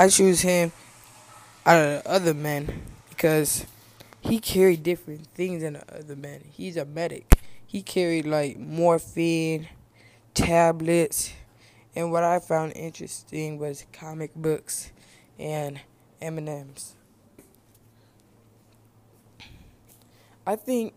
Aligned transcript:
I 0.00 0.08
choose 0.08 0.40
him 0.40 0.72
out 1.66 1.76
of 1.78 2.02
the 2.02 2.10
other 2.10 2.32
men 2.32 2.84
because 3.10 3.66
he 4.22 4.38
carried 4.40 4.82
different 4.82 5.26
things 5.26 5.60
than 5.60 5.74
the 5.74 5.94
other 5.94 6.16
men. 6.16 6.42
He's 6.50 6.78
a 6.78 6.86
medic. 6.86 7.38
He 7.66 7.82
carried 7.82 8.24
like 8.24 8.56
morphine, 8.56 9.68
tablets, 10.32 11.34
and 11.94 12.10
what 12.10 12.24
I 12.24 12.38
found 12.38 12.72
interesting 12.76 13.58
was 13.58 13.84
comic 13.92 14.34
books 14.34 14.90
and 15.38 15.78
M&Ms. 16.22 16.94
I 20.46 20.56
think 20.56 20.94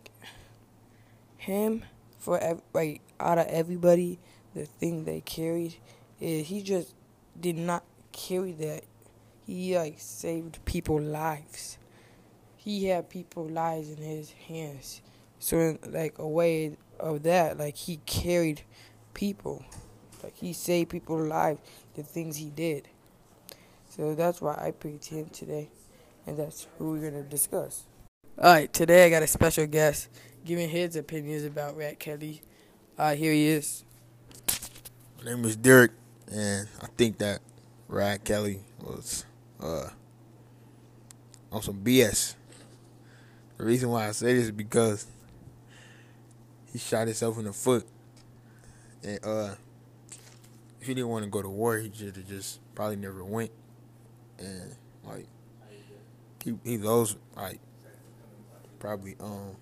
him 1.35 1.83
for 2.19 2.39
ev- 2.39 2.61
like 2.73 3.01
out 3.19 3.37
of 3.37 3.47
everybody, 3.47 4.17
the 4.55 4.65
thing 4.65 5.03
they 5.03 5.19
carried 5.19 5.75
is 6.21 6.47
he 6.47 6.61
just 6.61 6.93
did 7.37 7.57
not 7.57 7.83
carry 8.13 8.53
that. 8.53 8.85
He 9.45 9.77
like 9.77 9.95
saved 9.97 10.63
people 10.65 10.99
lives. 11.01 11.77
He 12.55 12.85
had 12.85 13.09
people 13.09 13.45
lives 13.47 13.89
in 13.89 13.97
his 13.97 14.31
hands. 14.31 15.01
So 15.39 15.57
in 15.57 15.79
like 15.87 16.17
a 16.17 16.27
way 16.27 16.77
of 16.99 17.23
that, 17.23 17.57
like 17.57 17.75
he 17.75 17.97
carried 18.05 18.61
people. 19.13 19.65
Like 20.23 20.37
he 20.37 20.53
saved 20.53 20.89
people 20.89 21.17
lives, 21.17 21.59
the 21.95 22.03
things 22.03 22.37
he 22.37 22.49
did. 22.49 22.87
So 23.89 24.15
that's 24.15 24.41
why 24.41 24.55
I 24.55 24.71
picked 24.71 25.07
him 25.07 25.27
today. 25.27 25.69
And 26.25 26.37
that's 26.37 26.67
who 26.77 26.91
we're 26.91 27.11
gonna 27.11 27.23
discuss. 27.23 27.83
Alright, 28.37 28.71
today 28.71 29.05
I 29.05 29.09
got 29.09 29.23
a 29.23 29.27
special 29.27 29.67
guest 29.67 30.09
giving 30.45 30.69
his 30.69 30.95
opinions 30.95 31.43
about 31.43 31.75
Rat 31.75 31.99
Kelly. 31.99 32.41
Uh, 32.97 33.13
here 33.15 33.33
he 33.33 33.47
is. 33.47 33.83
My 35.17 35.31
name 35.31 35.45
is 35.45 35.55
Derek, 35.55 35.91
and 36.31 36.67
I 36.81 36.87
think 36.97 37.17
that 37.19 37.39
Rat 37.87 38.23
Kelly 38.23 38.61
was 38.81 39.25
uh, 39.63 39.89
on 41.51 41.61
some 41.61 41.83
BS. 41.83 42.35
The 43.57 43.63
reason 43.63 43.89
why 43.89 44.07
I 44.07 44.11
say 44.11 44.33
this 44.33 44.45
is 44.45 44.51
because 44.51 45.07
he 46.71 46.79
shot 46.79 47.07
himself 47.07 47.37
in 47.37 47.45
the 47.45 47.53
foot, 47.53 47.85
and 49.03 49.19
uh, 49.23 49.55
if 50.81 50.87
he 50.87 50.93
didn't 50.93 51.09
want 51.09 51.23
to 51.23 51.29
go 51.29 51.41
to 51.41 51.49
war, 51.49 51.77
he 51.77 51.91
should 51.93 52.15
have 52.15 52.27
just 52.27 52.59
probably 52.75 52.97
never 52.97 53.23
went, 53.23 53.51
and 54.37 54.75
like 55.05 55.27
he 56.43 56.55
he 56.63 56.77
loves 56.77 57.15
like 57.35 57.59
probably 58.79 59.15
um 59.21 59.55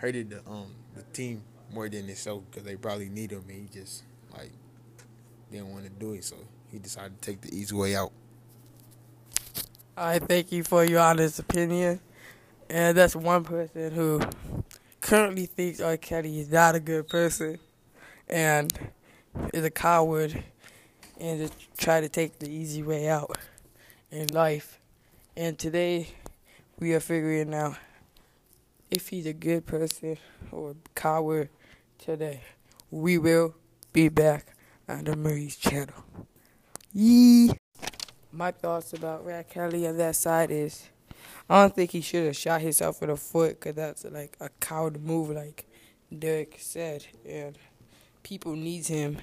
hated 0.00 0.30
the 0.30 0.38
um 0.46 0.74
the 0.94 1.02
team 1.14 1.42
more 1.72 1.88
than 1.88 2.06
himself 2.06 2.42
because 2.50 2.64
they 2.64 2.76
probably 2.76 3.08
need 3.08 3.30
him 3.30 3.44
and 3.48 3.68
he 3.68 3.80
just 3.80 4.02
like 4.36 4.52
didn't 5.50 5.72
want 5.72 5.84
to 5.84 5.90
do 5.90 6.12
it 6.12 6.22
so 6.22 6.36
he 6.74 6.80
decided 6.80 7.22
to 7.22 7.30
take 7.30 7.40
the 7.40 7.56
easy 7.56 7.74
way 7.74 7.94
out. 7.94 8.10
I 9.96 10.18
thank 10.18 10.50
you 10.50 10.64
for 10.64 10.84
your 10.84 10.98
honest 10.98 11.38
opinion. 11.38 12.00
And 12.68 12.98
that's 12.98 13.14
one 13.14 13.44
person 13.44 13.92
who 13.92 14.20
currently 15.00 15.46
thinks 15.46 15.80
R. 15.80 15.96
Kelly 15.96 16.40
is 16.40 16.50
not 16.50 16.74
a 16.74 16.80
good 16.80 17.08
person 17.08 17.60
and 18.28 18.72
is 19.52 19.64
a 19.64 19.70
coward 19.70 20.42
and 21.20 21.38
just 21.38 21.54
try 21.76 22.00
to 22.00 22.08
take 22.08 22.40
the 22.40 22.50
easy 22.50 22.82
way 22.82 23.08
out 23.08 23.38
in 24.10 24.26
life. 24.28 24.80
And 25.36 25.56
today 25.56 26.08
we 26.80 26.92
are 26.94 27.00
figuring 27.00 27.54
out 27.54 27.76
if 28.90 29.10
he's 29.10 29.26
a 29.26 29.32
good 29.32 29.64
person 29.64 30.18
or 30.50 30.72
a 30.72 30.74
coward 30.96 31.50
today. 31.98 32.40
We 32.90 33.16
will 33.18 33.54
be 33.92 34.08
back 34.08 34.56
on 34.88 35.04
the 35.04 35.14
Marie's 35.14 35.56
channel. 35.56 36.04
Yee! 36.96 37.50
My 38.30 38.52
thoughts 38.52 38.92
about 38.92 39.26
Rat 39.26 39.50
Kelly 39.50 39.84
on 39.88 39.96
that 39.96 40.14
side 40.14 40.52
is 40.52 40.90
I 41.50 41.62
don't 41.62 41.74
think 41.74 41.90
he 41.90 42.00
should 42.00 42.24
have 42.26 42.36
shot 42.36 42.60
himself 42.60 43.02
in 43.02 43.08
the 43.08 43.16
foot 43.16 43.58
because 43.58 43.74
that's 43.74 44.04
like 44.04 44.36
a 44.40 44.48
coward 44.60 45.02
move, 45.02 45.30
like 45.30 45.66
Derek 46.16 46.56
said. 46.60 47.04
And 47.28 47.58
people 48.22 48.54
needs 48.54 48.86
him 48.86 49.18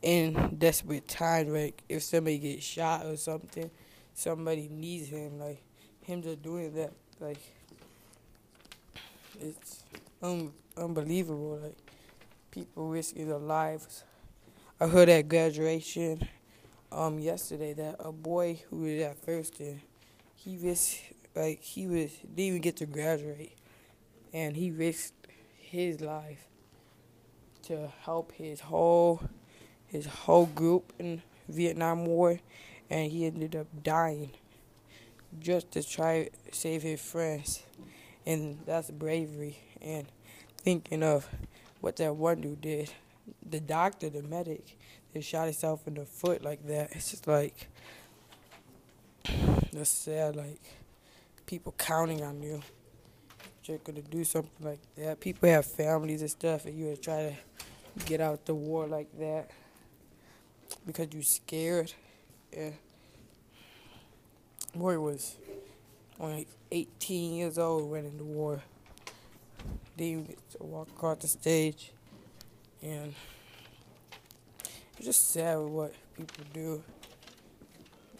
in 0.00 0.56
desperate 0.56 1.06
times. 1.06 1.50
Like 1.50 1.82
if 1.86 2.02
somebody 2.02 2.38
gets 2.38 2.64
shot 2.64 3.04
or 3.04 3.18
something, 3.18 3.70
somebody 4.14 4.66
needs 4.70 5.08
him. 5.08 5.38
Like 5.38 5.62
him 6.00 6.22
just 6.22 6.40
doing 6.40 6.72
that, 6.76 6.94
like 7.20 7.42
it's 9.38 9.84
un- 10.22 10.54
unbelievable. 10.78 11.60
Like 11.62 11.76
people 12.50 12.88
risking 12.88 13.28
their 13.28 13.36
lives. 13.36 14.02
I 14.80 14.86
heard 14.86 15.10
at 15.10 15.28
graduation 15.28 16.26
um 16.92 17.18
yesterday 17.18 17.72
that 17.74 17.96
a 17.98 18.12
boy 18.12 18.62
who 18.70 18.78
was 18.78 19.00
at 19.02 19.60
year, 19.60 19.80
he 20.34 20.58
risked 20.58 21.12
like 21.34 21.62
he 21.62 21.86
was 21.86 22.10
didn't 22.12 22.38
even 22.38 22.60
get 22.60 22.76
to 22.76 22.86
graduate, 22.86 23.56
and 24.32 24.56
he 24.56 24.70
risked 24.70 25.26
his 25.58 26.00
life 26.00 26.46
to 27.64 27.92
help 28.02 28.32
his 28.32 28.60
whole 28.60 29.20
his 29.86 30.06
whole 30.06 30.46
group 30.46 30.92
in 30.98 31.22
Vietnam 31.48 32.06
War, 32.06 32.40
and 32.90 33.10
he 33.10 33.26
ended 33.26 33.54
up 33.56 33.66
dying 33.82 34.30
just 35.40 35.70
to 35.72 35.82
try 35.82 36.30
save 36.52 36.82
his 36.82 37.00
friends, 37.00 37.62
and 38.24 38.58
that's 38.66 38.90
bravery. 38.90 39.58
And 39.82 40.06
thinking 40.58 41.02
of 41.02 41.28
what 41.80 41.96
that 41.96 42.16
one 42.16 42.40
dude 42.40 42.60
did, 42.60 42.92
the 43.48 43.60
doctor, 43.60 44.08
the 44.10 44.22
medic, 44.22 44.76
that 45.12 45.24
shot 45.24 45.44
himself 45.44 45.86
in 45.86 45.94
the 45.94 46.04
foot 46.04 46.42
like 46.44 46.66
that. 46.66 46.92
It's 46.92 47.10
just 47.10 47.26
like 47.26 47.68
that's 49.72 49.90
sad. 49.90 50.36
Like 50.36 50.60
people 51.46 51.74
counting 51.78 52.22
on 52.22 52.42
you. 52.42 52.62
You're 53.64 53.78
gonna 53.78 54.02
do 54.02 54.22
something 54.24 54.64
like 54.64 54.80
that. 54.96 55.20
People 55.20 55.48
have 55.48 55.66
families 55.66 56.20
and 56.20 56.30
stuff, 56.30 56.66
and 56.66 56.78
you 56.78 56.94
try 56.96 57.34
to 57.96 58.04
get 58.04 58.20
out 58.20 58.46
the 58.46 58.54
war 58.54 58.86
like 58.86 59.08
that 59.18 59.50
because 60.86 61.08
you're 61.12 61.22
scared. 61.22 61.92
Yeah. 62.52 62.70
Boy 64.74 64.98
was 64.98 65.36
only 66.20 66.46
18 66.70 67.34
years 67.34 67.58
old 67.58 67.90
when 67.90 68.04
in 68.04 68.18
the 68.18 68.24
war. 68.24 68.62
To 69.98 70.26
walk 70.60 70.88
across 70.88 71.18
the 71.18 71.28
stage, 71.28 71.90
and 72.82 73.14
it's 74.96 75.06
just 75.06 75.32
sad 75.32 75.58
what 75.58 75.92
people 76.16 76.44
do. 76.52 76.82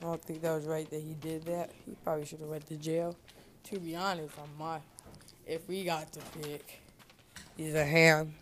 I 0.00 0.04
don't 0.04 0.22
think 0.22 0.42
that 0.42 0.54
was 0.54 0.66
right 0.66 0.88
that 0.90 1.00
he 1.00 1.14
did 1.14 1.44
that. 1.46 1.70
He 1.84 1.96
probably 2.04 2.26
should 2.26 2.40
have 2.40 2.48
went 2.48 2.66
to 2.68 2.76
jail. 2.76 3.16
To 3.64 3.78
be 3.78 3.96
honest, 3.96 4.38
on 4.38 4.48
my, 4.58 4.78
if 5.46 5.66
we 5.68 5.84
got 5.84 6.12
to 6.12 6.20
pick, 6.40 6.80
he's 7.56 7.74
a 7.74 7.84
ham, 7.84 8.34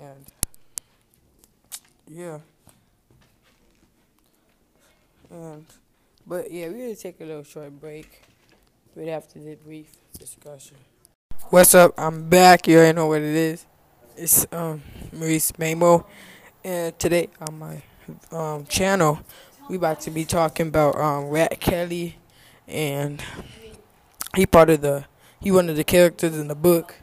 and 0.00 0.26
yeah, 2.08 2.38
and 5.30 5.66
but 6.26 6.50
yeah, 6.50 6.68
we're 6.68 6.78
gonna 6.78 6.96
take 6.96 7.20
a 7.20 7.24
little 7.24 7.44
short 7.44 7.78
break 7.80 8.22
right 8.96 9.08
after 9.08 9.38
the 9.38 9.54
brief 9.54 9.92
discussion. 10.18 10.76
What's 11.50 11.74
up? 11.74 11.94
I'm 11.98 12.28
back. 12.28 12.66
You 12.66 12.78
already 12.78 12.96
know 12.96 13.06
what 13.06 13.20
it 13.20 13.34
is. 13.34 13.66
It's 14.16 14.46
um 14.52 14.82
Maurice 15.12 15.52
Mamo, 15.52 16.04
and 16.64 16.98
today 16.98 17.28
on 17.40 17.58
my 17.58 17.82
um 18.30 18.66
channel, 18.66 19.20
we 19.68 19.76
about 19.76 20.00
to 20.02 20.10
be 20.10 20.24
talking 20.24 20.68
about 20.68 20.96
um 20.96 21.28
Rat 21.28 21.60
Kelly, 21.60 22.16
and 22.68 23.22
he 24.36 24.46
part 24.46 24.70
of 24.70 24.80
the 24.80 25.04
he 25.40 25.50
one 25.50 25.68
of 25.68 25.76
the 25.76 25.84
characters 25.84 26.36
in 26.38 26.48
the 26.48 26.54
book. 26.54 26.94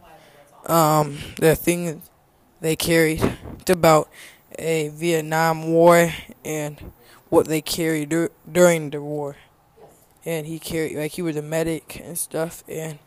Um, 0.65 1.17
the 1.37 1.55
thing 1.55 2.01
they 2.61 2.75
carried 2.75 3.21
it's 3.59 3.69
about 3.69 4.09
a 4.57 4.89
Vietnam 4.89 5.71
War 5.71 6.11
and 6.45 6.91
what 7.29 7.47
they 7.47 7.61
carried 7.61 8.09
dur- 8.09 8.31
during 8.51 8.89
the 8.89 9.01
war, 9.01 9.35
and 10.25 10.47
he 10.47 10.59
carried 10.59 10.97
like 10.97 11.13
he 11.13 11.21
was 11.21 11.35
a 11.35 11.41
medic 11.41 12.01
and 12.03 12.17
stuff, 12.17 12.63
and 12.67 12.99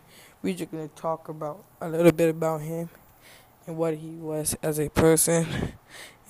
we're 0.42 0.54
just 0.54 0.70
gonna 0.72 0.88
talk 0.88 1.28
about 1.28 1.64
a 1.80 1.88
little 1.88 2.12
bit 2.12 2.30
about 2.30 2.62
him 2.62 2.90
and 3.66 3.76
what 3.76 3.94
he 3.94 4.10
was 4.10 4.56
as 4.62 4.78
a 4.78 4.88
person 4.90 5.46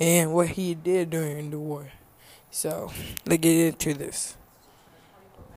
and 0.00 0.32
what 0.34 0.48
he 0.48 0.74
did 0.74 1.10
during 1.10 1.50
the 1.50 1.58
war. 1.58 1.92
So 2.50 2.90
let's 3.26 3.40
get 3.40 3.66
into 3.66 3.94
this. 3.94 4.36